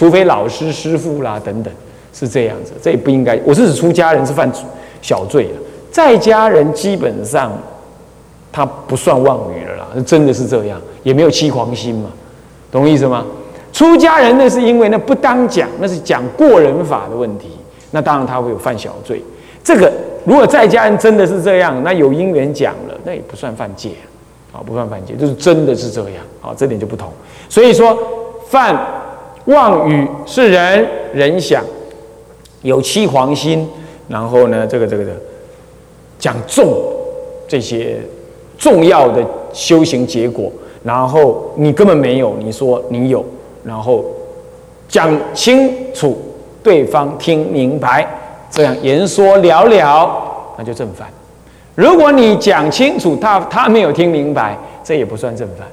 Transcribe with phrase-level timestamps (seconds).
[0.00, 1.70] 除非老师师傅啦等等，
[2.10, 2.72] 是这样子。
[2.80, 3.38] 这也不应该。
[3.44, 4.50] 我是指出家人是犯
[5.02, 7.52] 小罪了，在家人基本上
[8.50, 12.08] 他不算妄语了啦，真的是这样，也没有欺狂心嘛，
[12.72, 13.26] 懂意思吗？
[13.74, 17.50] 出家人那是因为那不当讲，那是讲过人法的问题，
[17.90, 19.22] 那当然他会有犯小罪。
[19.62, 19.92] 这个
[20.24, 23.90] 如果在家人真的是这样，那有因缘讲了，那也不算犯戒
[24.50, 27.12] 啊，不算犯戒，就是真的是这样啊，这点就不同。
[27.50, 27.94] 所以说
[28.48, 28.74] 犯
[29.46, 31.64] 妄语是人人想
[32.62, 33.68] 有七黄心，
[34.08, 35.12] 然后呢，这个这个的
[36.18, 36.68] 讲重
[37.48, 37.98] 这些
[38.58, 40.52] 重要的修行结果，
[40.84, 43.24] 然后你根本没有，你说你有。
[43.62, 44.04] 然后
[44.88, 46.18] 讲清楚，
[46.62, 48.08] 对方听明白，
[48.50, 50.10] 这样言说了了，
[50.56, 51.08] 那就正犯。
[51.74, 55.66] 如果你讲清楚，他他没有听明白，这也不算正犯。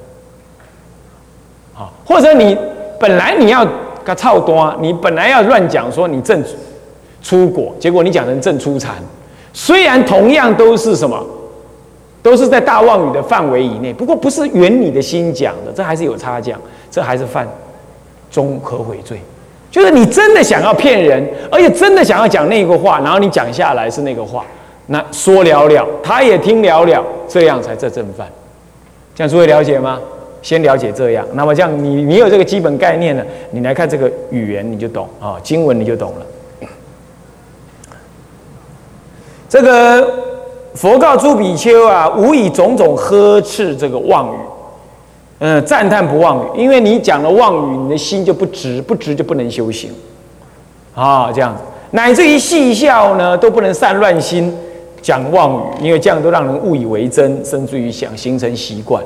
[1.72, 2.56] 好，或者你
[2.98, 3.66] 本来你要
[4.04, 6.42] 个操多，你本来要乱讲说你正
[7.22, 8.94] 出果，结果你讲成正出禅，
[9.52, 11.24] 虽然同样都是什么，
[12.22, 16.56] 都是在大妄语的范围以内，不过不是圆你的心讲的，这还是有差价，
[16.90, 17.46] 这还是犯。
[18.30, 19.18] 综合悔罪，
[19.70, 24.44] 就是你真的想要骗人，而且真的想要讲那个话，然后你讲下来是那个话，
[24.88, 28.28] 那说了了，他也听了了，这样才这正犯。
[29.14, 29.98] 这样诸位了解吗？
[30.42, 36.26] 先了解这样，那么这样你你有这个基本概念了，你来看这个语言你就懂啊，经文你就懂了。
[39.48, 40.08] 这个
[40.74, 44.38] 佛告诸比丘啊，无以种种呵斥这个妄语。
[45.40, 49.88] 嗯，赞叹不妄语，因为你讲了妄语，你的心就不直，不直就不能修行，
[50.96, 51.56] 啊，这样，
[51.92, 54.52] 乃至于戏笑呢，都不能散乱心
[55.00, 59.00] 讲妄语，因为这样都让人误以为真，甚至于想形成习惯，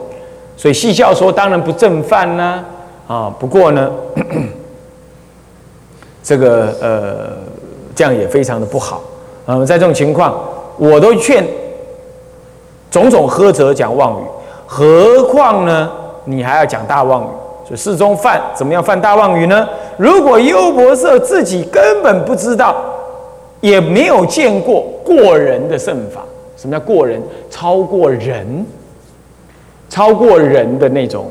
[0.62, 2.64] 所以戏笑说当然不正犯呢，
[3.08, 3.90] 啊，不过呢，
[6.22, 7.30] 这个呃，
[7.96, 9.02] 这样也非常的不好，
[9.46, 10.38] 嗯，在这种情况，
[10.78, 11.44] 我都劝
[12.92, 14.24] 种种呵责讲妄语，
[14.64, 15.90] 何况呢？
[16.26, 19.68] 你还要讲大妄语，所以世中犯怎么样犯大妄语呢？
[19.96, 22.76] 如果优婆塞自己根本不知道，
[23.60, 26.22] 也没有见过过人的圣法，
[26.56, 27.20] 什么叫过人？
[27.50, 28.64] 超过人，
[29.92, 31.30] 超过人的那种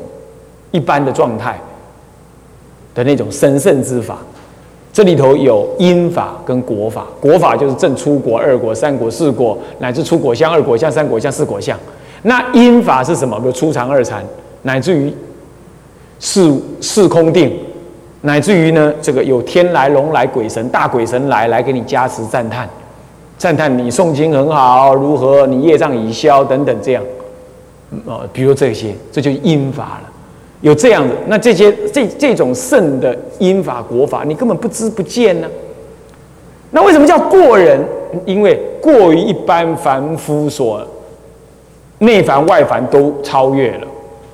[0.70, 1.58] 一般的状态
[2.94, 4.18] 的那种神圣之法。
[4.92, 11.76] 这里头有因法跟果法，果法就是正出国、二国、三国、四国，乃至出国相、二国相、三国相、四国相。
[12.22, 13.36] 那因法是什么？
[13.40, 14.24] 比如出禅、二禅。
[14.62, 15.12] 乃至于
[16.20, 17.52] 四四空定，
[18.20, 22.70] 乃至于呢，这个有天来龙来鬼神大鬼神来来给你加持赞叹，
[23.36, 27.02] 赞叹你诵经很好，如何你业障已消等等这样，
[28.06, 30.10] 啊，比如这些，这就因法了。
[30.60, 35.48] 有这样的，那这些这这种圣的因法国法，你根本不知不见呢。
[36.70, 37.80] 那为什么叫过人？
[38.26, 40.86] 因为过于一般凡夫所
[41.98, 43.86] 内凡外凡都超越了。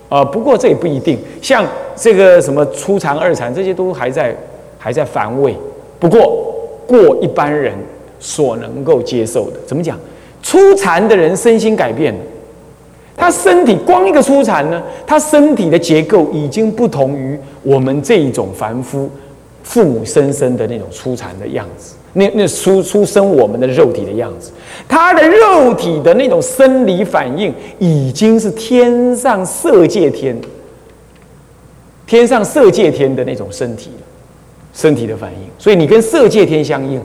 [0.09, 4.35] 啊，不过这也不一定，像这个什么初禅、二禅，这些都还在
[4.79, 5.55] 还在凡位。
[5.99, 6.55] 不过
[6.87, 7.75] 过一般人
[8.19, 9.99] 所能够接受的，怎么讲？
[10.43, 12.21] 初禅的人身心改变了，
[13.19, 19.11] 他身体光一个初禅呢，他身体的结构已经不同于我们这一种凡夫
[19.65, 21.97] 父母生生的那种初禅的样子。
[22.15, 24.51] 那那出出生我们的肉体的样子，
[24.89, 30.37] 他的肉体的那种生理反应，已经是天上色界天，
[32.07, 34.07] 天上色界天的那种身体了
[34.73, 35.39] 身体的反应。
[35.59, 37.01] 所以你跟色界天相应，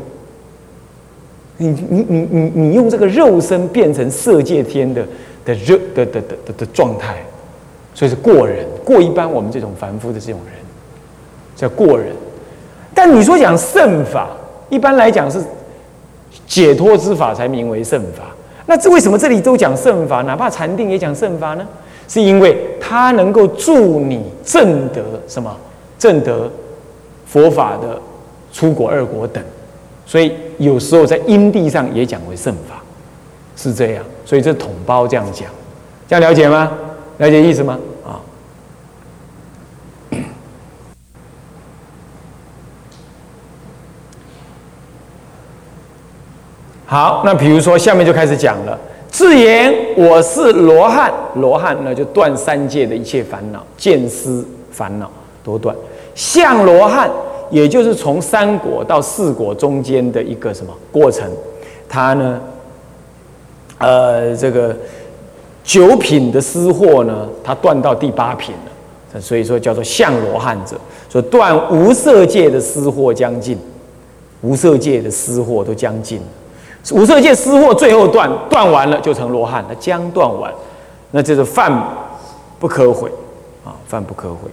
[1.57, 5.05] 你你你你你用这个肉身变成色界天的
[5.45, 7.23] 的热的的的的的状态，
[7.93, 10.55] 所以是过人，过一般我们这种凡夫的这种人，
[11.55, 12.13] 叫过人。
[12.93, 14.29] 但你说讲圣法。
[14.69, 15.39] 一般来讲是
[16.47, 18.23] 解脱之法才名为圣法。
[18.65, 21.67] 那这为什么这里都讲圣法，哪怕禅定也讲圣法呢？
[22.07, 25.55] 是因为它能够助你证得什么？
[25.99, 26.49] 证得
[27.27, 28.01] 佛法的
[28.51, 29.43] 出国二国等。
[30.07, 32.82] 所以有时候在因地上也讲为圣法，
[33.55, 34.03] 是这样。
[34.25, 35.47] 所以这统包这样讲，
[36.07, 36.71] 这样了解吗？
[37.17, 37.77] 了解意思吗？
[38.03, 38.19] 啊
[46.85, 48.79] 好，那比如说下面就开始讲了。
[49.09, 55.07] 自言我是罗汉，罗汉那就断三界的一切烦恼，见思烦恼
[55.43, 55.75] 都断。
[56.15, 57.07] 像罗汉，
[57.51, 61.29] 也就是从三果到四果中间的一个什么过程？
[61.87, 62.41] 他呢，
[63.83, 64.73] 呃，这个
[65.61, 68.55] 九品的私货呢，他断到第八品
[69.13, 70.77] 了，所以说叫做像罗汉者。
[71.09, 73.59] 说断无色界的私货将尽，
[74.39, 76.21] 无色界的私货都将尽，
[76.91, 80.49] 无色界私货最后断，断完了就成罗汉，它将断完，
[81.11, 81.71] 那就是犯
[82.59, 83.11] 不可悔
[83.65, 84.49] 啊，犯不可悔，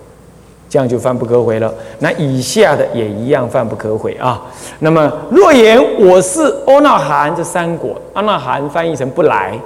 [0.71, 1.71] 这样就犯不可悔了。
[1.99, 4.43] 那以下的也一样犯不可悔啊。
[4.79, 9.59] 那么若言我是阿那含这三果，阿那含翻译成不来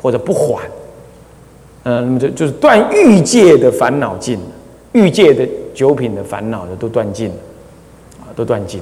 [0.00, 0.62] 或者不还，
[1.82, 4.38] 嗯，那么就就是断欲界的烦恼尽，
[4.92, 5.46] 欲界的。
[5.74, 7.34] 九品的烦恼的都断尽了，
[8.20, 8.78] 啊，都断尽，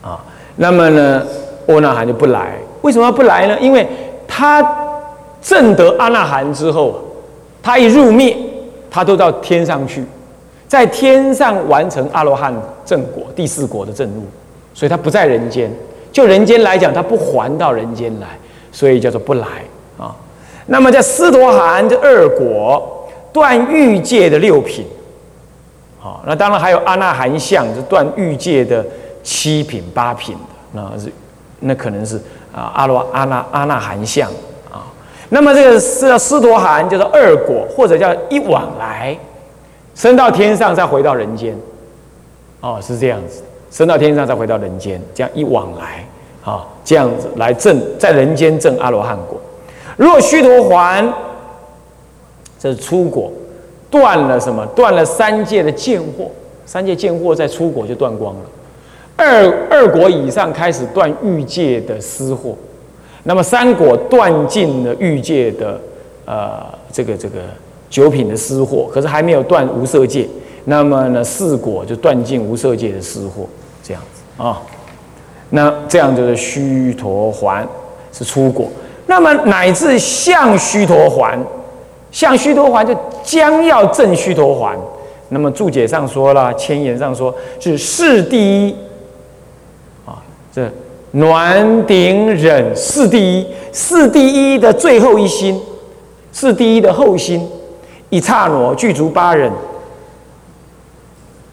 [0.00, 1.26] 啊，那么呢，
[1.66, 2.52] 阿那含就不来。
[2.82, 3.58] 为什么不来呢？
[3.60, 3.84] 因为
[4.28, 4.62] 他
[5.42, 7.00] 证得阿那含之后，
[7.60, 8.36] 他一入灭，
[8.88, 10.04] 他都到天上去，
[10.70, 14.22] 在天上完成阿罗汉正果第四果的正路，
[14.72, 15.68] 所以他不在人间。
[16.12, 18.28] 就人间来讲，他不还到人间来，
[18.70, 19.46] 所以叫做不来
[19.98, 20.14] 啊。
[20.66, 24.86] 那么在斯陀含这二果断欲界的六品。
[25.98, 28.86] 好，那当然还有阿那含相，是断欲界的
[29.24, 30.36] 七品八品，
[30.70, 31.12] 那是
[31.58, 32.16] 那可能是
[32.54, 34.30] 啊阿罗阿那阿那含相
[34.70, 34.86] 啊。
[35.30, 39.18] 那么这个是叫斯陀含，叫做二果，或者叫一往来，
[39.94, 41.56] 升到天上再回到人间，
[42.60, 46.06] 哦是这样子，升到天上再回到人间，这样一往来
[46.44, 49.40] 啊，这样子来证在人间证阿罗汉果。
[49.96, 51.12] 若须陀环，
[52.58, 53.30] 这是出果。
[53.90, 54.64] 断了什么？
[54.66, 56.28] 断了三界的见惑，
[56.64, 58.40] 三界见惑在出果就断光了。
[59.16, 62.54] 二二国以上开始断欲界的私货，
[63.24, 65.76] 那么三果断尽了欲界的
[66.24, 67.40] 呃这个这个
[67.90, 70.26] 九品的私货，可是还没有断无色界。
[70.64, 73.42] 那么呢四果就断尽无色界的私货，
[73.82, 74.62] 这样子啊。
[75.50, 77.68] 那这样就是须陀环
[78.12, 78.70] 是出果，
[79.06, 81.38] 那么乃至向须陀环。
[82.12, 82.92] 向须陀环就
[83.22, 84.76] 将要证须陀环，
[85.28, 88.74] 那么注解上说了，千言上说是四第一
[90.04, 90.20] 啊，
[90.52, 90.68] 这
[91.12, 95.60] 暖顶忍四第一，四第一的最后一心，
[96.32, 97.48] 四第一的后心，
[98.10, 99.50] 一刹那具足八人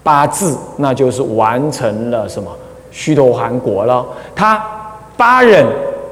[0.04, 2.52] 八字，那就是完成了什么
[2.92, 4.06] 虚陀环果了。
[4.36, 4.64] 他
[5.16, 5.66] 八人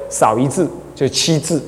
[0.08, 1.62] 少一字，就七字。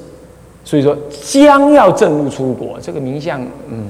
[0.65, 3.89] 所以说将要正路出国，这个名相，嗯，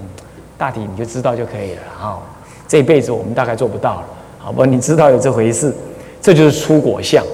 [0.56, 2.20] 大体你就知道就可以了哈。
[2.69, 4.05] 这辈子我们大概做不到了，
[4.38, 4.64] 好不？
[4.64, 5.75] 你知道有这回事，
[6.20, 7.25] 这就是出国相。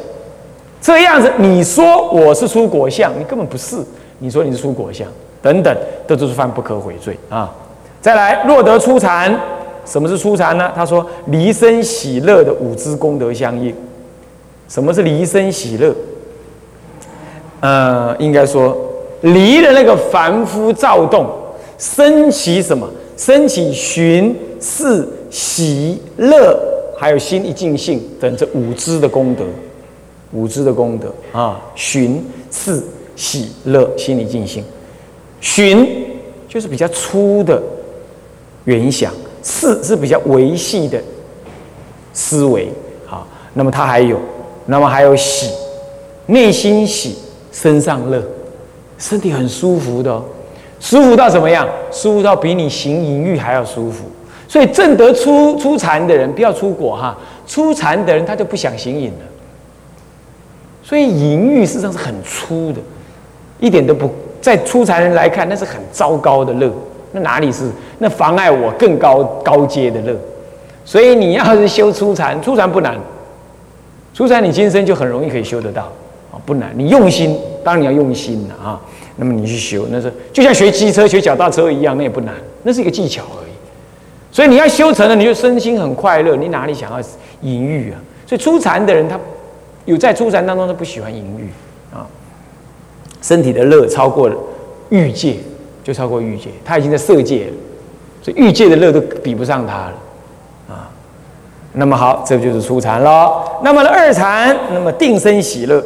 [0.80, 3.76] 这样子，你说我是出国相，你根本不是。
[4.18, 5.06] 你说你是出国相，
[5.44, 5.76] 等等，
[6.08, 7.54] 这都是犯不可悔罪啊。
[8.00, 9.38] 再来，若得出禅，
[9.84, 10.72] 什么是出禅呢？
[10.74, 13.74] 他说离生喜乐的五支功德相应。
[14.68, 15.94] 什么是离生喜乐？
[17.60, 18.74] 呃，应该说。
[19.20, 21.26] 离了那个凡夫躁动，
[21.78, 22.86] 升起什么？
[23.16, 26.54] 升起寻、视、喜、乐，
[26.94, 29.42] 还有心一尽性等这五支的功德，
[30.32, 31.58] 五支的功德啊！
[31.74, 32.82] 寻、视、
[33.16, 34.62] 喜、乐，心一尽性。
[35.44, 35.86] 寻
[36.48, 37.62] 就是比较粗的
[38.64, 39.12] 原想，
[39.42, 40.98] 视是比较维系的
[42.14, 42.72] 思维。
[43.04, 44.18] 好，那么它还有，
[44.64, 45.50] 那么还有喜，
[46.26, 47.18] 内心喜，
[47.52, 48.22] 身上乐。
[48.96, 50.24] 身体很舒服的哦，
[50.80, 51.68] 舒服到怎么样？
[51.92, 54.04] 舒服到比你行淫欲还要舒服。
[54.48, 57.18] 所以正得出出禅的人，不要出国哈。
[57.46, 59.26] 出禅的人他就不想行淫了。
[60.82, 62.80] 所以淫欲事实上是很粗的，
[63.60, 64.08] 一点都不
[64.44, 66.70] 在出禅人来看，那是很糟糕的乐。
[67.12, 67.70] 那哪里是？
[67.98, 70.14] 那妨碍我更高高阶的乐。
[70.84, 72.94] 所以你要是修出禅，出禅不难，
[74.12, 75.84] 出禅你今生就很容易可以修得到
[76.30, 76.36] 啊。
[76.44, 77.34] 不难，你用心，
[77.64, 78.78] 当然你要用心了啊。
[79.16, 82.34] 那么你去修，那是就像学机车、学脚踏车一样，那也不难，
[82.64, 83.52] 那是一个技巧而已。
[84.30, 86.98] 所以你要修成了，你就身心很快乐，你哪里想要
[87.40, 87.96] 淫欲啊？
[88.26, 89.18] 所以初禅的人，他
[89.86, 91.48] 有在初禅当中，他不喜欢淫欲。
[93.24, 94.36] 身体的乐超过了
[94.90, 95.36] 欲界，
[95.82, 97.52] 就超过欲界，他已经在色界了，
[98.22, 99.94] 所以欲界的乐都比不上他了
[100.68, 100.90] 啊。
[101.72, 103.60] 那么好，这就是初禅了。
[103.64, 105.82] 那么二禅，那么定生喜乐。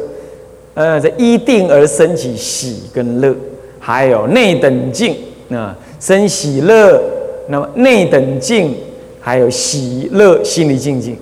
[0.73, 3.33] 呃，这一定而生起喜跟乐，
[3.79, 5.15] 还有内等境
[5.49, 7.01] 啊，生喜乐。
[7.47, 8.75] 那么内等境
[9.21, 11.15] 还有喜乐心理境界，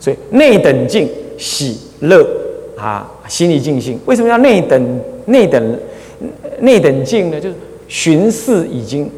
[0.00, 1.08] 所以内等境
[1.38, 2.26] 喜乐
[2.76, 3.98] 啊，心理境性。
[4.04, 5.78] 为什么要内等内等
[6.58, 7.40] 内等境呢？
[7.40, 7.54] 就是
[7.88, 9.10] 寻视已经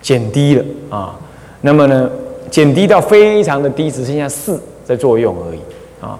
[0.00, 1.16] 减低了啊，
[1.60, 2.10] 那么呢，
[2.50, 5.60] 减低到非常的低，只剩下四在作用而已
[6.00, 6.18] 啊。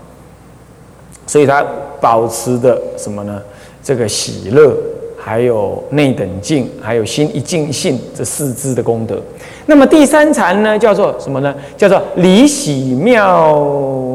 [1.27, 1.67] 所以它
[2.01, 3.43] 保持的什么呢？
[3.83, 4.77] 这个喜乐，
[5.17, 9.21] 还有内等静，还有心一静性这四支的功德。
[9.67, 11.55] 那么第三禅呢，叫做什么呢？
[11.77, 13.57] 叫做离喜妙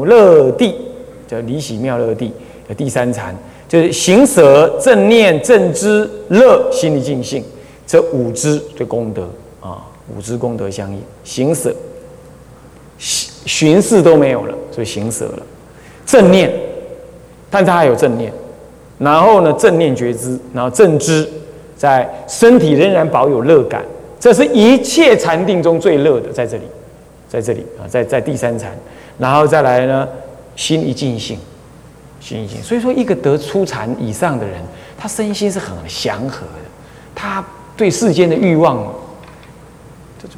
[0.06, 0.74] 乐地，
[1.26, 2.32] 叫离喜妙乐地
[2.74, 3.34] 第三禅，
[3.68, 7.44] 就是行舍正念正知乐心一静性
[7.86, 9.28] 这五支的功德
[9.60, 9.84] 啊，
[10.16, 11.02] 五支功德相应。
[11.24, 11.74] 行舍
[12.98, 15.42] 寻寻事都没有了，所以行舍了。
[16.06, 16.52] 正念，
[17.50, 18.32] 但他还有正念。
[18.98, 21.28] 然后呢，正念觉知，然后正知，
[21.76, 23.82] 在身体仍然保有乐感，
[24.20, 26.62] 这是一切禅定中最乐的，在这里，
[27.28, 28.70] 在这里啊，在在第三禅，
[29.18, 30.08] 然后再来呢，
[30.54, 31.36] 心一静性，
[32.22, 32.62] 心一静。
[32.62, 34.62] 所以说，一个得初禅以上的人，
[34.96, 36.70] 他身心是很祥和的，
[37.14, 37.44] 他
[37.76, 38.78] 对世间的欲望，
[40.22, 40.34] 这就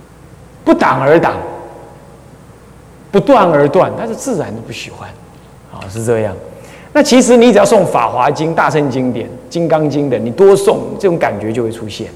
[0.64, 1.36] 不挡而挡，
[3.12, 5.08] 不断而断，他是自然的不喜欢，
[5.72, 6.34] 啊，是这样。
[6.92, 12.08] 那其实你只要诵《法华经》、大乘经典、《金刚经》的，你多诵，这种感觉就会出现。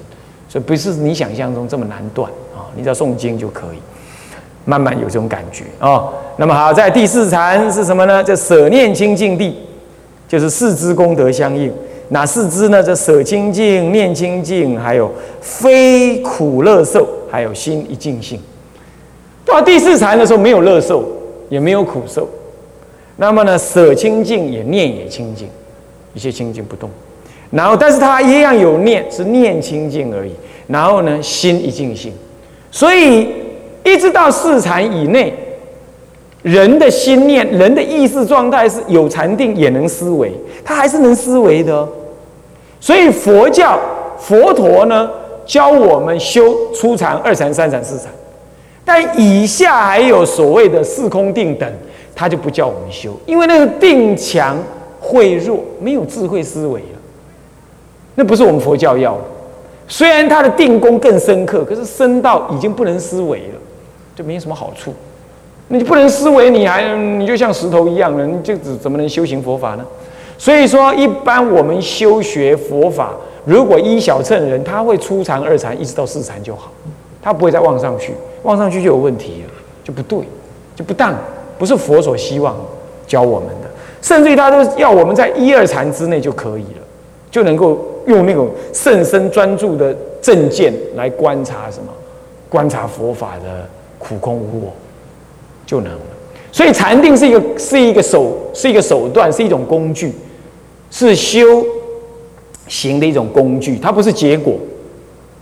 [0.49, 2.65] 所以不是你想象中这么难断啊！
[2.75, 3.79] 你只要诵经就可以，
[4.65, 6.05] 慢慢有这种感觉啊。
[6.41, 8.23] 那么好，在第四禅是什么呢？
[8.23, 9.57] 这舍念清净地，
[10.29, 11.73] 就是四支功德相应。
[12.11, 12.81] 哪四支呢？
[12.81, 18.41] 这舍清净、念清净，还有非苦乐受，还有心一净性。
[19.45, 21.05] 到第四禅的时候，没有乐受，
[21.49, 22.29] 也没有苦受。
[23.17, 25.49] 那么呢，舍清净也念也清净，
[26.15, 26.89] 一切清净不动。
[27.51, 30.31] 然后，但是它一样有念，是念清净而已。
[30.69, 32.13] 然后呢，心一净性。
[32.71, 33.29] 所以
[33.85, 35.35] 一直到四禅以内，
[36.43, 40.33] 人的心念、人的意识状态是有禅定也能思维，
[40.65, 41.87] 他还是能思维的。
[42.81, 43.79] 所以佛教
[44.19, 45.11] 佛陀呢，
[45.45, 48.07] 教我们修初禅、二禅、三禅、四禅，
[48.85, 51.71] 但以下还有所谓的四空定等。
[52.15, 54.59] 他就不叫我们修，因为那个定强
[54.99, 56.99] 慧弱，没有智慧思维了。
[58.17, 59.21] 那不是我们佛教要的。
[59.87, 63.61] 虽然他的定功更深刻，可是深到已经不能思维了，
[64.17, 64.93] 就没什么好处。
[65.69, 69.85] 你不能思维，你还你就像石头一样了，你就怎怎么能修行佛法呢？
[70.39, 76.71] 所以说，一般我们修学佛法，如果一小乘人，他会初禅、二禅，一直到四禅就好，
[77.21, 79.53] 他不会再往上去，往上去就有问题了，
[79.85, 80.21] 就不对，
[80.75, 81.15] 就不当。
[81.59, 82.57] 不是佛所希望
[83.05, 83.69] 教我们的，
[84.01, 86.83] 甚至于他都要我们在一二禅之内就可以了，
[87.33, 91.93] 就能够用那种甚深专注的正见来观察什么，
[92.49, 93.67] 观察佛法的
[93.99, 94.73] 苦空无我，
[95.69, 96.01] 就能了。
[96.51, 100.15] 所以禅定是一个是一个手是一个手段，是一种工具，
[100.91, 101.63] 是修
[102.67, 104.55] 行的一种工具，它不是结果，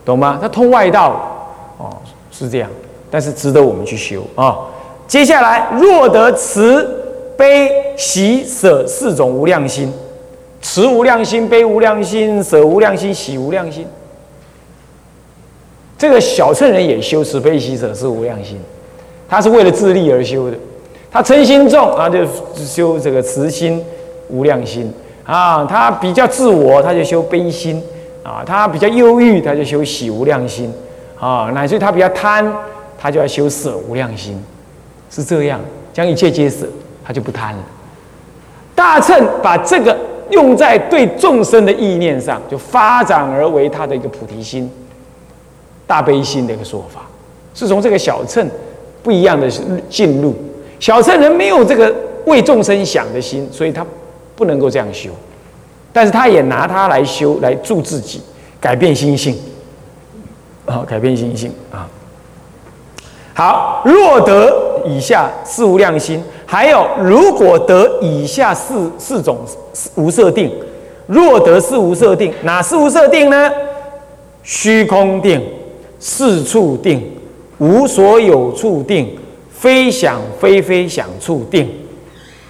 [0.05, 0.37] 懂吗？
[0.43, 1.47] 它通外道
[1.79, 1.97] 哦，
[2.33, 2.69] 是这样，
[3.09, 4.59] 但是值得我们去修啊。
[5.07, 6.85] 接下来，若得慈
[7.37, 9.93] 悲喜舍四种无量心，
[10.61, 13.87] 慈无量心、悲无量心、舍无量心、喜无量心。
[15.97, 18.59] 这个小乘人也修慈悲喜舍是无量心，
[19.29, 20.57] 他是为了自利而修的。
[21.11, 23.83] 他嗔心重啊，就修这个慈心
[24.29, 24.93] 无量心
[25.25, 25.65] 啊。
[25.65, 27.83] 他比较自我，他就修悲心
[28.23, 28.43] 啊。
[28.45, 30.73] 他比较忧郁，他就修喜无量心
[31.19, 31.51] 啊。
[31.55, 32.53] 乃至他比较贪，
[32.99, 34.43] 他就要修舍无量心。
[35.11, 35.61] 是这样，
[35.93, 36.67] 将一切皆舍，
[37.05, 37.63] 他就不贪了。
[38.75, 39.97] 大乘把这个
[40.31, 44.71] 用在对众生的意念上，就发展而为他的一个菩提心、
[45.87, 47.07] 大悲心的一个说法，
[47.55, 48.47] 是从这个小乘
[49.07, 49.49] 不一样的
[49.89, 50.35] 进入。
[50.81, 51.95] 小圣人没有这个
[52.25, 53.87] 为众生想的心，所以他
[54.35, 55.11] 不能够这样修。
[55.93, 58.21] 但是他也拿它来修，来助自己
[58.61, 59.39] 改变心性，
[60.65, 61.89] 啊，改变心性啊。
[63.33, 64.65] 好，若得。
[64.89, 69.39] 以下四无量心，还有如果得以下四四种
[69.97, 70.49] 无色定，
[71.09, 73.51] 若得四无色定，哪四无色定呢？
[74.45, 75.43] 虚空定、
[75.99, 77.03] 四处定、
[77.59, 79.09] 无所有处定、
[79.51, 81.69] 非想非非想处定，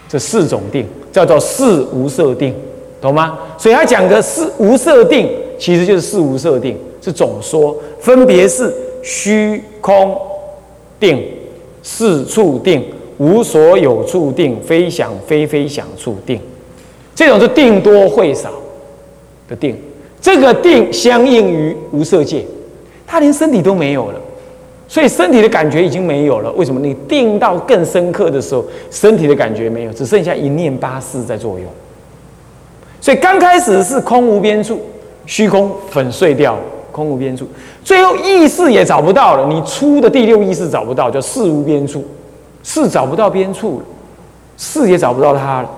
[0.08, 2.54] 这四种定叫做四无色定，
[3.00, 3.38] 懂吗？
[3.58, 10.16] 所以他讲的四无色定，其实就是四无色定，是总说，分别是虚空
[10.98, 11.22] 定。
[11.88, 12.84] 四处定，
[13.18, 16.40] 无所有处定，非想非非想处定，
[17.14, 18.50] 这种是定多会少
[19.48, 19.76] 的定。
[20.20, 22.44] 这个定相应于无色界，
[23.06, 24.20] 他连身体都没有了，
[24.88, 26.50] 所以身体的感觉已经没有了。
[26.52, 26.81] 为什么？
[26.81, 31.69] 你定到更深刻的时候，身体的感觉没有，只剩下一念八识在作用。
[33.00, 34.81] 所以刚开始是空无边处，
[35.26, 36.57] 虚空粉碎掉。
[36.93, 37.47] 空无边处，
[37.85, 39.47] 最后意识也找不到了。
[39.52, 42.02] 你出的第六意识找不到，叫事无边处，
[42.62, 43.85] 事找不到边处了，
[44.57, 45.71] 事也找不到它了。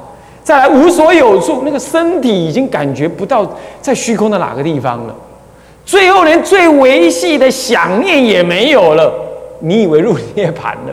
[0.44, 3.44] 再来无所有处，那个身体已经感觉不到
[3.82, 5.14] 在虚空的哪个地方了。
[5.88, 9.10] 最后连最维系的想念也没有了。
[9.60, 10.92] 你以为入涅盘了？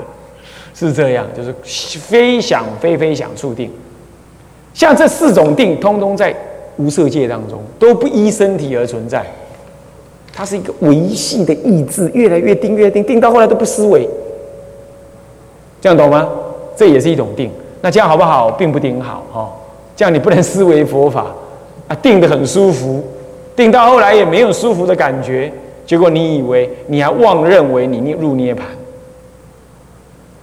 [0.74, 1.54] 是这样，就是
[2.00, 3.70] 非想非非想处定。
[4.74, 6.34] 像这四种定，通通在
[6.78, 9.26] 无色界当中，都不依身体而存在。
[10.34, 14.08] 它是一个维系的意志，越来越定，越定，定到后来都不思维。
[15.82, 16.30] 这样懂吗？
[16.74, 17.52] 这也是一种定。
[17.82, 18.50] 那这样好不好？
[18.50, 19.54] 并不定好哈。
[19.94, 21.26] 这样你不能思维佛法
[21.90, 23.04] 啊，定得很舒服。
[23.56, 25.52] 定到后来也没有舒服的感觉，
[25.86, 28.66] 结果你以为你还妄认为你入涅盘，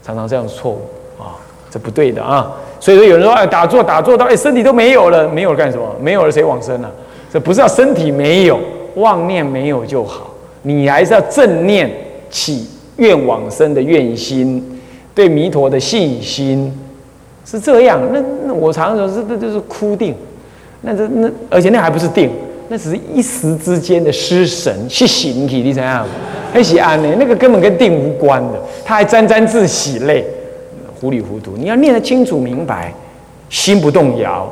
[0.03, 0.81] 常常这样错误
[1.19, 1.37] 啊，
[1.71, 2.53] 这不对的啊。
[2.81, 5.85] 所以说有人说哎打坐打坐到哎身体都没有了，没有了干什么？
[6.01, 6.91] 没有了谁往生了？
[7.33, 8.59] 这不是要身体没有，
[8.97, 10.31] 妄念没有就好，
[10.63, 11.91] 你还是要正念
[12.31, 12.67] 起
[12.97, 14.81] 愿往生的愿心，
[15.15, 16.77] 对弥陀的信心
[17.45, 18.01] 是这样。
[18.13, 20.15] 那那我常常说这这就是枯定，
[20.81, 22.31] 那这那而且那还不是定。
[22.69, 26.07] 那只是一时之间的失神去醒起，你怎样？
[26.55, 27.09] 很喜安呢？
[27.19, 30.25] 那个根本跟定无关的，他还沾沾自喜嘞，
[31.01, 31.53] 糊里糊涂。
[31.57, 32.93] 你要念得清楚明白，
[33.49, 34.51] 心不动摇，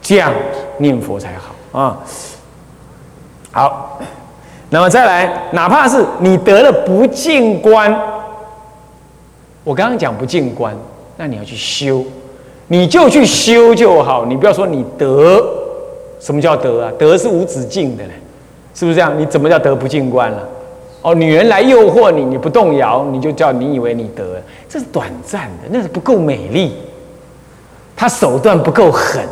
[0.00, 0.32] 这样
[0.78, 1.98] 念佛才好啊。
[3.50, 4.00] 好，
[4.70, 7.92] 那么再来，哪怕是你得了不净观，
[9.64, 10.76] 我刚刚讲不净观，
[11.16, 12.04] 那你要去修，
[12.68, 15.44] 你就去修就好，你不要说你得。
[16.26, 16.92] 什么叫德啊？
[16.98, 18.10] 德是无止境的呢，
[18.74, 19.16] 是不是这样？
[19.16, 20.42] 你怎么叫德不进关了？
[21.00, 26.72] 哦，女人来诱惑你，你不动摇，你就叫你以为你得，这是短暂的，那是不够美丽，
[27.94, 29.22] 他手段不够狠，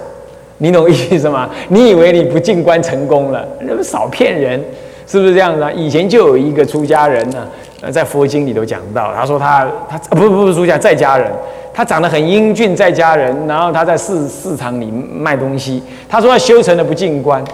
[0.58, 1.50] 你懂意思吗？
[1.66, 4.62] 你以为你不进关成功了，那不少骗人，
[5.04, 5.72] 是不是这样子啊？
[5.72, 7.44] 以前就有一个出家人呢，
[7.92, 11.30] 在佛经里头讲到，他说他他不不不是出家在家人。
[11.76, 15.82] 他长得很英俊，在家人，然后他在市市场里卖东西。
[16.08, 17.44] 他说他修成了不进关，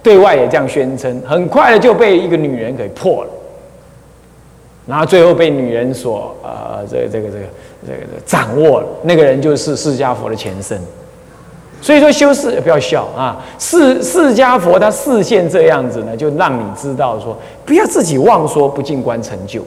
[0.00, 1.20] 对外也这样宣称。
[1.26, 3.30] 很快的就被一个女人给破了，
[4.86, 7.44] 然后最后被女人所呃这个这个这个
[7.84, 8.86] 这个掌握了。
[9.02, 10.80] 那个人就是释迦佛的前身。
[11.84, 19.62] 所以说修饰不要笑啊，释释迦佛他视线这样子呢，就让你知道说不要自己妄说不进关成就，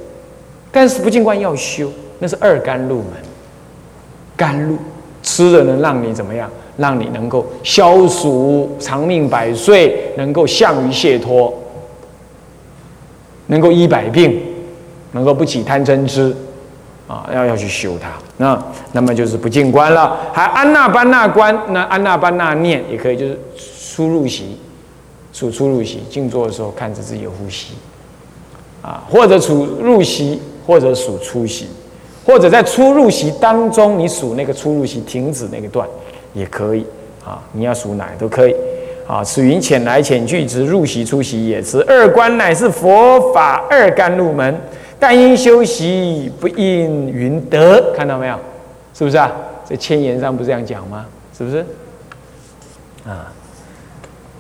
[0.72, 3.06] 但是不进关要修，那是二甘入门。
[4.36, 4.76] 甘露
[5.22, 6.50] 吃的能让你怎么样？
[6.78, 11.54] 让你能够消暑、长命百岁，能够向于解脱，
[13.46, 14.42] 能够医百病，
[15.12, 16.36] 能够不起贪嗔痴，
[17.08, 18.10] 啊，要要去修它。
[18.38, 18.58] 那
[18.91, 23.39] 那么就是不进关了，还安那班那关，那安那班那念也可以，就是
[23.93, 24.58] 出入息，
[25.34, 27.73] 数出入息，静坐的时候看着自己的呼吸，
[28.82, 31.67] 啊，或者处入息，或者数出息。
[32.26, 35.88] 或者在出入息当中，你数那个出入息停止那个段，
[36.34, 36.86] 也可以
[37.23, 37.41] 啊。
[37.54, 38.54] 你要数哪都可以
[39.08, 39.23] 啊。
[39.23, 41.62] 此云浅来浅去，之入息出息也。
[41.62, 44.60] 此二观乃是佛法二干入门，
[45.00, 47.94] 但因修习不应云德。
[47.96, 48.36] 看到没有？
[48.94, 49.32] 是不是啊？
[49.64, 51.06] 在千言上不是这样讲吗？
[51.38, 51.66] 是不是？
[53.08, 53.32] 啊，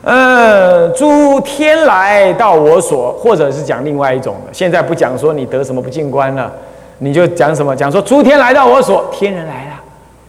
[0.03, 4.53] 呃，诸天来到我所，或者是讲另外一种的。
[4.53, 6.51] 现在不讲说你得什么不进关了。
[6.99, 7.75] 你就讲什么？
[7.75, 9.73] 讲说诸天来到我所，天人来了，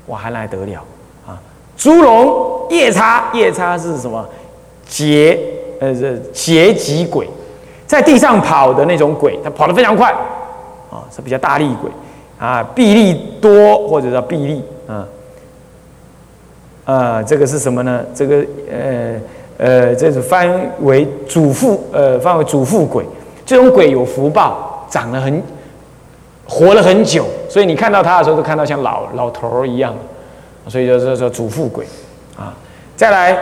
[0.04, 0.84] 我还来得了
[1.26, 1.40] 啊！
[1.76, 4.22] 猪龙夜叉，夜叉是什么？
[4.86, 5.38] 劫
[5.80, 7.26] 呃，这劫疾鬼，
[7.88, 10.12] 在地上跑的那种鬼，它跑得非常快
[10.92, 11.90] 啊，是比较大力鬼
[12.38, 15.04] 啊，臂力多或者叫臂力啊。
[16.84, 18.04] 呃，这个是什么呢？
[18.14, 19.20] 这个呃
[19.56, 20.48] 呃，这是翻
[20.82, 23.04] 为主妇呃，翻为主妇鬼。
[23.44, 25.42] 这种鬼有福报，长得很。
[26.50, 29.94] 活了很久，所以你看到他的时候，都看到像老老头儿一样，
[30.66, 31.84] 所以就是说主妇鬼
[32.38, 32.56] 啊。
[32.96, 33.38] 再来，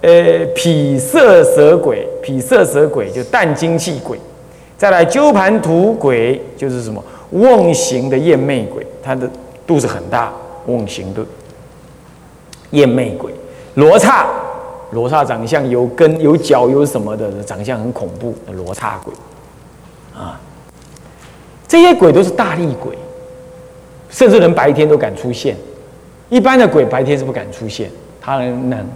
[0.00, 4.18] 呃，痞色蛇鬼，痞色蛇鬼就淡精气鬼。
[4.76, 9.28] 再来，鸠盘图鬼就是什么瓮形的厌魅鬼，他的
[9.66, 10.32] 肚子很大，
[10.66, 11.24] 瓮形的
[12.70, 13.32] 厌魅鬼。
[13.74, 14.26] 罗刹，
[14.92, 19.12] 罗刹长相有根有脚有什么的，长相很恐怖罗刹鬼
[20.14, 20.40] 啊。
[21.66, 22.96] 这些鬼都是大力鬼，
[24.08, 25.56] 甚至连白天都敢出现。
[26.28, 28.86] 一般的鬼白天是不敢出现，他能，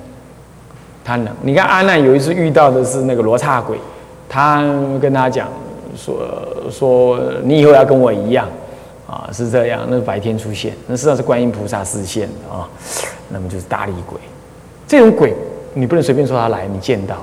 [1.04, 1.28] 他能。
[1.42, 3.76] 你看阿难有一次遇到的是那个罗刹鬼，
[4.28, 4.62] 他
[5.00, 5.48] 跟他讲
[5.96, 6.16] 说
[6.70, 8.48] 说你以后要跟我一样
[9.06, 9.82] 啊，是这样。
[9.88, 12.68] 那白天出现，那实际上是观音菩萨示现的啊。
[13.28, 14.18] 那么就是大力鬼，
[14.86, 15.32] 这种鬼
[15.74, 17.16] 你不能随便说他来，你见到，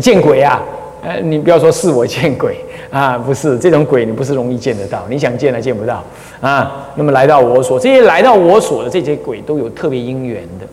[0.00, 0.62] 见鬼啊！
[1.02, 6.02] 呃，你不要说是我见鬼啊，不是这种鬼，你不是容易见得到，你想见还见不到
[6.42, 6.88] 啊。
[6.94, 10.66] 那么来到我所，这些来到我所的这些鬼都有特别因缘的，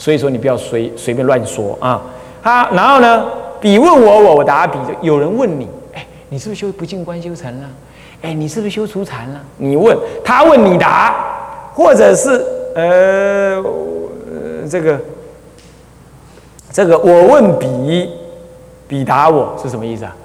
[0.00, 2.00] 所以说你不要随随便乱说啊。
[2.42, 3.26] 他然后呢，
[3.60, 4.78] 比问我，我我答比。
[5.02, 7.68] 有人问你，哎，你是不是修不净观修成了？
[8.22, 9.38] 哎，你是不是修除禅了？
[9.58, 11.14] 你问他问你答，
[11.74, 12.42] 或者是
[12.74, 13.62] 呃
[14.70, 14.98] 这个
[16.72, 18.10] 这个我问比
[18.88, 20.16] 比答我是什么意思啊？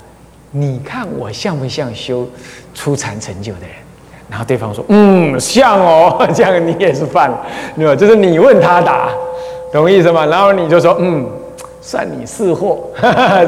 [0.52, 2.26] 你看我像不像修
[2.74, 3.72] 出禅成就的人？
[4.30, 6.26] 然后对方说：“嗯，像哦。
[6.34, 7.94] ”这样你也是犯了，对吧？
[7.94, 9.10] 就是你问他答，
[9.76, 10.26] 懂意思吗？
[10.26, 11.28] 然后你就说：“嗯，
[11.82, 12.80] 算你是货。”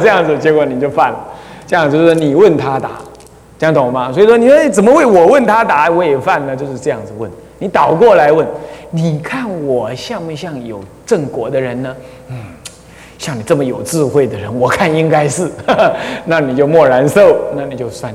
[0.02, 1.18] 这样子，结果你就犯了。
[1.66, 2.92] 这样就是你问他答，
[3.58, 4.12] 这样懂吗？
[4.12, 6.54] 所以说，你说怎么会我问他答我也犯呢？
[6.56, 7.32] 就是这样子问。
[7.60, 8.46] 你倒过来问，
[8.92, 11.96] 你看我像不像有正果的人呢？
[12.28, 12.38] 嗯，
[13.18, 15.50] 像你这么有智慧的人，我看应该是。
[16.26, 18.13] 那你就默然受，那你就算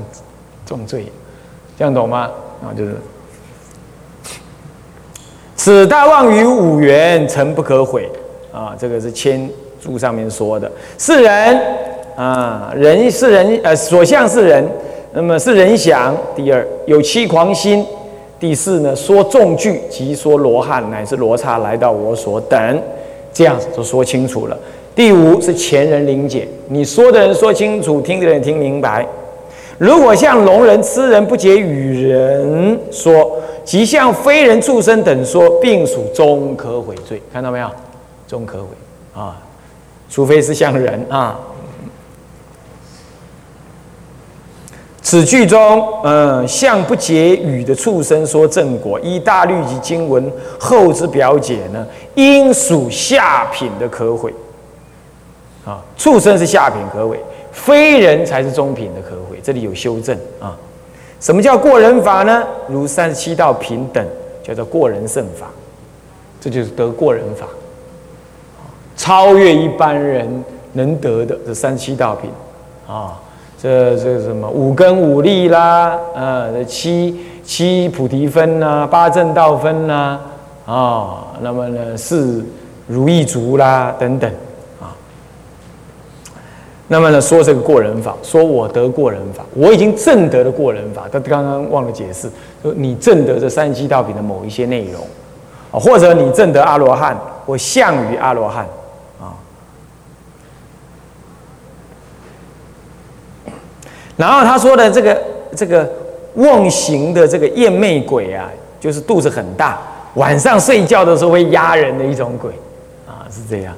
[0.65, 1.11] 重罪，
[1.77, 2.29] 这样懂吗？
[2.63, 2.95] 啊，就是
[5.63, 8.09] 此大妄语五缘诚不可毁
[8.51, 8.75] 啊！
[8.77, 9.49] 这个是千
[9.81, 10.69] 注上面说的。
[10.97, 11.57] 是人
[12.17, 14.61] 啊，人是人，呃，所向是人，
[15.13, 16.13] 那么是人想。
[16.35, 17.85] 第二有七狂心。
[18.37, 22.81] 第四呢，说众句即说罗汉乃至罗刹来到我所等，
[23.31, 24.59] 这样子就说清楚了。
[24.93, 29.07] 第五是前人灵解，你说的人说清楚，听的人听明白。
[29.77, 37.21] 如果像聋人、痴人不解与人说，即像非人、畜生等说，并属终可悔罪。
[37.31, 37.69] 看到没有？
[38.27, 38.67] 终可悔
[39.13, 39.37] 啊！
[40.09, 41.39] 除非是像人啊。
[45.01, 54.33] 此句中，嗯，像不解语的畜生说正果，依大律及经文后之表解呢，应属下品的可悔。
[55.65, 57.19] 啊，畜生是下品可悔。
[57.51, 60.57] 非人才是中品的可悔，这里有修正啊。
[61.23, 62.43] 什么叫过人法呢？
[62.67, 64.05] 如三十七道平等，
[64.43, 65.47] 叫做过人圣法，
[66.41, 67.47] 这就是得过人法，
[68.97, 72.29] 超越一般人能得的这三十七道品
[72.85, 73.17] 啊。
[73.57, 80.19] 这这什么五根五力啦，啊，这七七菩提分呐，八正道分呐，
[80.65, 82.43] 啊，那么呢是
[82.85, 84.29] 如意足啦等等。
[86.93, 91.09] 那么呢，说这个过人法，说我得过人法，我已经证得了过人法。
[91.11, 92.29] 他刚刚忘了解释，
[92.61, 95.01] 说你证得这三七道品的某一些内容，
[95.71, 98.67] 啊，或者你证得阿罗汉，或相于阿罗汉，
[99.19, 99.33] 啊。
[104.15, 105.19] 然后他说的这个
[105.55, 105.91] 这个
[106.35, 109.81] 妄行的这个厌魅鬼啊，就是肚子很大，
[110.13, 112.51] 晚上睡觉的时候会压人的一种鬼，
[113.07, 113.73] 啊，是这样。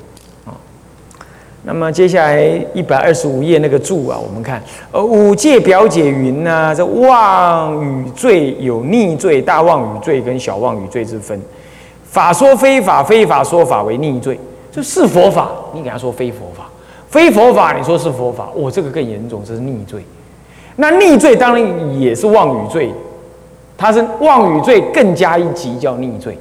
[1.68, 2.44] 那么接下来
[2.76, 11.42] 一百二十五页那个注啊，我们看，呃，五戒表解云呢，这妄语罪有逆罪、大妄语罪跟小妄语罪之分。
[12.04, 14.40] 法说非法，非法说法为逆罪，
[14.72, 16.70] 就是佛法，你给他说非佛法，
[17.10, 20.04] 非佛法你说是佛法，我这个更严重，这是逆罪。
[20.76, 22.94] 那逆罪当然也是妄语罪，
[23.76, 26.38] 它是妄语罪更加一级叫逆罪。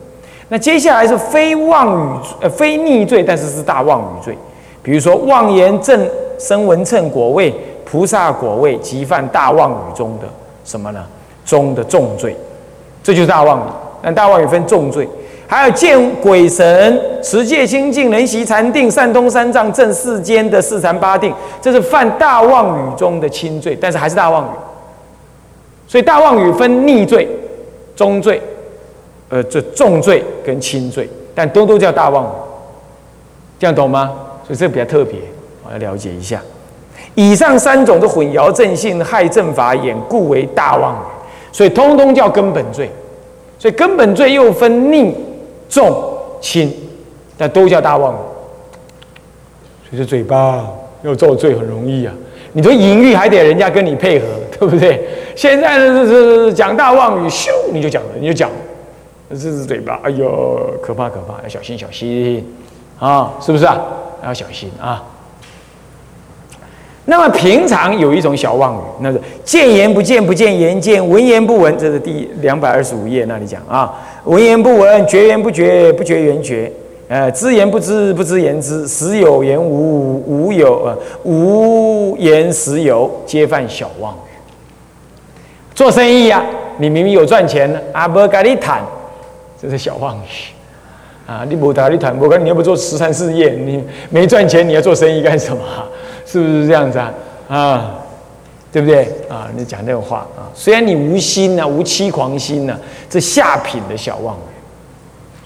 [0.51, 4.37] 那接下来是非妄语呃非逆罪，但是是大妄语罪。
[4.85, 7.53] 比如说，妄言正生闻称果位、
[7.87, 10.27] 菩萨果位，即犯大妄语中的
[10.63, 11.03] 什么呢？
[11.47, 12.37] 中的重罪，
[13.03, 13.71] 这就是大妄语。
[14.03, 15.09] 但大妄语分重罪，
[15.47, 24.49] 还有见鬼神、持戒清净、能习禅定、善通三藏、正世间的四禅八定，这是犯大妄语中的轻罪，但是还是大妄语。
[25.89, 27.27] 所以大妄语分逆罪、
[27.97, 28.39] 中罪，
[29.31, 32.29] 呃，这重罪跟轻罪，但都都叫大妄语，
[33.59, 34.13] 这样懂吗？
[34.47, 35.19] 所以这比较特别，
[35.67, 36.41] 我要了解一下。
[37.15, 41.07] 以上三种的混淆正性、害正法眼，故为大妄语，
[41.53, 42.91] 所以通通叫根本罪。
[43.57, 45.17] 所以根本罪又分逆、
[45.71, 46.71] 重、轻，
[47.39, 48.17] 但都叫大妄语。
[49.89, 50.67] 所以这嘴巴
[51.03, 52.13] 要造罪很容易啊！
[52.53, 54.27] 你说淫欲还得人家跟你配合，
[54.59, 55.09] 对不对？
[55.35, 58.51] 现在呢是讲大妄语，咻你就讲了，你就讲，
[59.31, 62.47] 这是嘴巴，哎呦，可怕可怕，要小心小心
[62.99, 63.33] 啊！
[63.41, 63.81] 是不是啊？
[64.25, 65.03] 要小心啊！
[67.07, 73.93] 那么平常有一种小妄语，那个见言不见，不见言见，闻言不闻，这是第两百二十五页那里讲啊。
[74.25, 76.73] 闻言不闻，觉言不觉，不觉言觉，
[77.09, 84.33] 呃，知言不知，不知言知，实有言无，无有呃无言实有，皆犯小妄语。
[85.75, 86.43] 做生意呀，
[86.79, 88.83] 你明明有赚钱呢，啊，不跟你谈，
[89.61, 90.55] 这是小妄语。
[91.27, 95.63] 啊，你不打你谈，我跟你要不做慈善事业，你没赚钱，你要做生意干什么？
[96.27, 97.13] 是不是这样子啊？
[97.49, 97.95] 啊，
[98.71, 99.05] 对不对？
[99.29, 102.77] 啊，你讲这种话啊，虽然你无心呐，无期狂心呐，
[103.09, 104.37] 这下品的小妄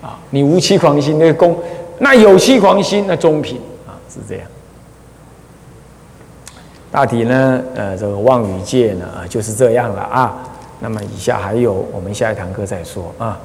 [0.03, 1.57] 啊，你无期狂心，那个功
[1.99, 4.45] 那有期狂心，那中品啊，是这样。
[6.91, 10.37] 大体呢，呃，这个望语界呢，就是这样了啊。
[10.81, 13.39] 那么以下还有，我们下一堂课再说啊。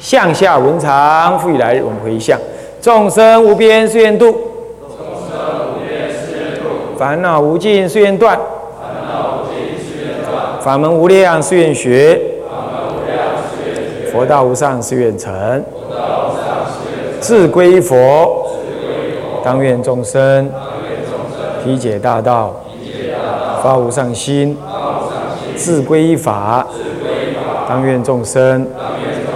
[0.00, 2.38] 向下文长，复以来日，我们回向。
[2.80, 6.96] 众生无边誓愿度，众生无边誓愿度。
[6.96, 10.60] 烦恼无尽誓愿断，烦恼无尽誓愿断。
[10.60, 13.18] 法门无量誓愿学，法门无量
[13.50, 14.10] 誓愿学。
[14.12, 17.20] 佛道无上誓愿成，佛道无上誓愿成。
[17.20, 19.42] 自归佛，自归佛。
[19.42, 21.64] 当愿众生，当愿众生。
[21.64, 23.60] 体解大道，体解大道。
[23.62, 25.56] 发无上心，发无上心。
[25.56, 27.64] 自归法，自归法。
[27.68, 29.35] 当愿众生，当愿众生。